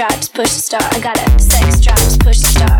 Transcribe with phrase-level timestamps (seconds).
[0.00, 0.94] drives push the start.
[0.94, 2.79] I got it sex drives push the start.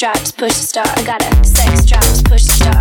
[0.00, 0.88] drops, push start.
[0.98, 2.79] I got a sex drops, push start.